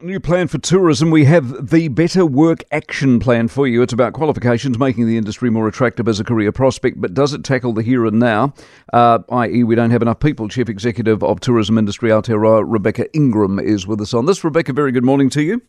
[0.00, 1.10] New plan for tourism.
[1.10, 3.82] We have the Better Work Action Plan for you.
[3.82, 7.42] It's about qualifications, making the industry more attractive as a career prospect, but does it
[7.42, 8.54] tackle the here and now?
[8.92, 10.46] Uh, i.e., we don't have enough people.
[10.46, 14.44] Chief Executive of Tourism Industry Aotearoa, Rebecca Ingram, is with us on this.
[14.44, 15.60] Rebecca, very good morning to you.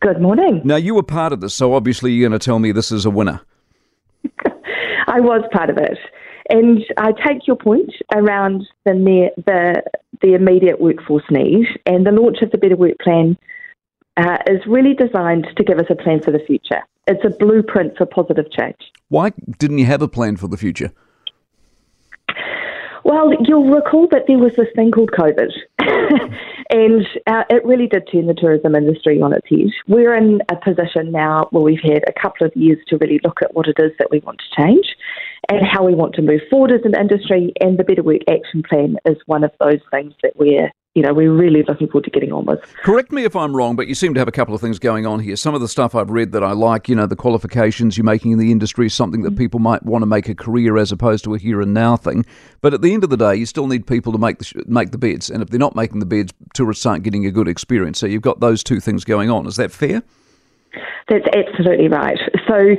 [0.00, 0.60] Good morning.
[0.62, 3.04] Now, you were part of this, so obviously you're going to tell me this is
[3.04, 3.40] a winner.
[5.08, 5.98] I was part of it.
[6.50, 9.82] And I take your point around the, the,
[10.22, 13.36] the immediate workforce need, and the launch of the Better Work Plan
[14.16, 16.82] uh, is really designed to give us a plan for the future.
[17.06, 18.76] It's a blueprint for positive change.
[19.08, 20.92] Why didn't you have a plan for the future?
[23.04, 25.52] Well, you'll recall that there was this thing called COVID,
[26.70, 29.70] and uh, it really did turn the tourism industry on its head.
[29.86, 33.42] We're in a position now where we've had a couple of years to really look
[33.42, 34.86] at what it is that we want to change
[35.48, 38.64] and how we want to move forward as an industry, and the Better Work Action
[38.68, 42.10] Plan is one of those things that we're you know, we're really looking forward to
[42.10, 42.58] getting on with.
[42.82, 45.04] Correct me if I'm wrong, but you seem to have a couple of things going
[45.04, 45.36] on here.
[45.36, 48.32] Some of the stuff I've read that I like, you know, the qualifications you're making
[48.32, 49.38] in the industry is something that mm-hmm.
[49.38, 52.24] people might want to make a career as opposed to a here and now thing.
[52.62, 54.90] But at the end of the day, you still need people to make the make
[54.90, 57.98] the beds, and if they're not making the beds, tourists aren't getting a good experience.
[57.98, 59.46] So you've got those two things going on.
[59.46, 60.02] Is that fair?
[61.08, 62.18] That's absolutely right.
[62.48, 62.76] So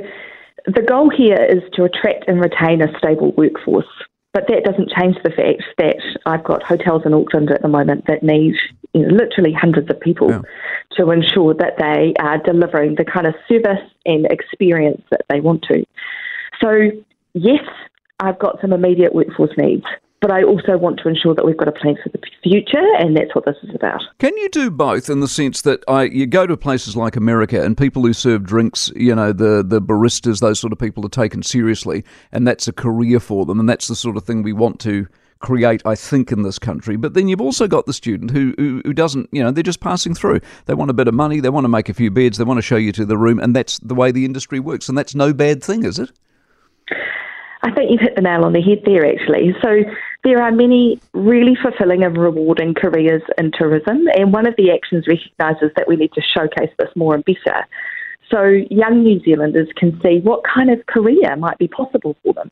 [0.66, 3.86] the goal here is to attract and retain a stable workforce.
[4.34, 8.06] But that doesn't change the fact that I've got hotels in Auckland at the moment
[8.06, 8.54] that need
[8.92, 10.42] you know, literally hundreds of people yeah.
[10.96, 15.62] to ensure that they are delivering the kind of service and experience that they want
[15.62, 15.84] to.
[16.60, 16.90] So,
[17.34, 17.64] yes,
[18.20, 19.84] I've got some immediate workforce needs,
[20.20, 23.16] but I also want to ensure that we've got a plan for the future, and
[23.16, 24.02] that's what this is about.
[24.18, 27.62] Can you do both in the sense that I, you go to places like America
[27.62, 31.10] and people who serve drinks, you know, the, the baristas, those sort of people are
[31.10, 34.52] taken seriously, and that's a career for them, and that's the sort of thing we
[34.52, 35.06] want to
[35.40, 36.96] create, I think, in this country.
[36.96, 39.78] But then you've also got the student who, who, who doesn't, you know, they're just
[39.78, 40.40] passing through.
[40.66, 42.58] They want a bit of money, they want to make a few beds, they want
[42.58, 45.14] to show you to the room, and that's the way the industry works, and that's
[45.14, 46.10] no bad thing, is it?
[47.62, 49.54] I think you've hit the nail on the head there, actually.
[49.62, 49.82] So
[50.28, 55.06] there are many really fulfilling and rewarding careers in tourism, and one of the actions
[55.08, 57.66] recognises that we need to showcase this more and better.
[58.30, 62.50] So young New Zealanders can see what kind of career might be possible for them.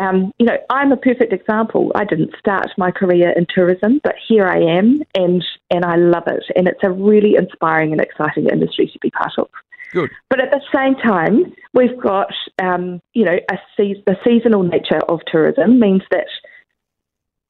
[0.00, 1.90] Um, you know, I'm a perfect example.
[1.96, 6.28] I didn't start my career in tourism, but here I am, and and I love
[6.28, 6.44] it.
[6.54, 9.48] And it's a really inspiring and exciting industry to be part of.
[9.90, 10.10] Good.
[10.28, 12.32] But at the same time, we've got,
[12.62, 16.28] um, you know, a se- the seasonal nature of tourism means that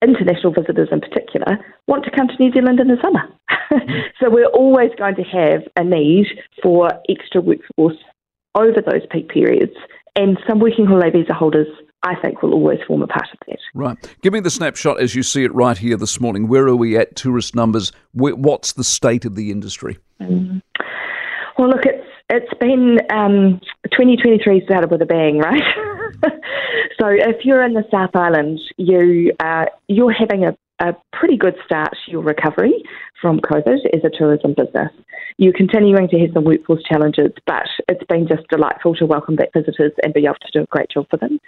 [0.03, 3.23] international visitors in particular want to come to New Zealand in the summer.
[4.21, 6.27] so we're always going to have a need
[6.63, 7.99] for extra workforce
[8.55, 9.75] over those peak periods.
[10.17, 11.69] And some working holiday visa holders,
[12.03, 13.59] I think, will always form a part of that.
[13.75, 13.97] Right.
[14.23, 16.49] Give me the snapshot as you see it right here this morning.
[16.49, 17.93] Where are we at tourist numbers?
[18.13, 19.99] What's the state of the industry?
[20.21, 20.63] Mm.
[21.59, 23.61] Well, look, it's it's been um,
[23.91, 25.63] 2023 started with a bang, right?
[27.01, 31.55] so if you're in the South Island, you uh, you're having a, a pretty good
[31.65, 32.83] start to your recovery
[33.21, 34.91] from COVID as a tourism business.
[35.37, 39.49] You're continuing to have some workforce challenges, but it's been just delightful to welcome back
[39.55, 41.39] visitors and be able to do a great job for them.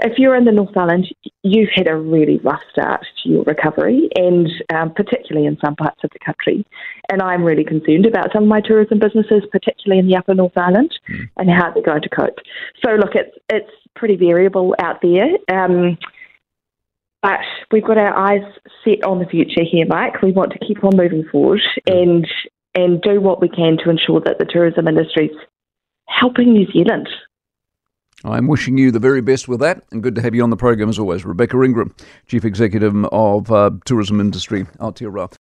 [0.00, 4.08] If you're in the North Island, you've had a really rough start to your recovery,
[4.14, 6.64] and um, particularly in some parts of the country.
[7.10, 10.56] And I'm really concerned about some of my tourism businesses, particularly in the Upper North
[10.56, 11.28] Island, mm.
[11.36, 12.38] and how they're going to cope.
[12.84, 15.28] So, look, it's it's pretty variable out there.
[15.52, 15.98] Um,
[17.22, 17.40] but
[17.70, 18.42] we've got our eyes
[18.84, 20.20] set on the future here, Mike.
[20.22, 22.26] We want to keep on moving forward and
[22.74, 25.36] and do what we can to ensure that the tourism industry is
[26.08, 27.08] helping New Zealand.
[28.24, 30.56] I'm wishing you the very best with that, and good to have you on the
[30.56, 31.24] program as always.
[31.24, 31.94] Rebecca Ingram,
[32.28, 35.36] Chief Executive of uh, Tourism Industry Aotearoa.